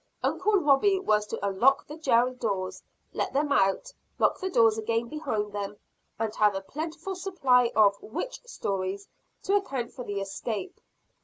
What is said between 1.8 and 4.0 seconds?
the jail doors, let them out,